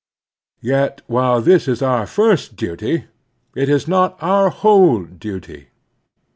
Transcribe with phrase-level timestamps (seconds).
[0.63, 3.05] Yet while this is our first duty,
[3.55, 5.67] it is not our whole duty.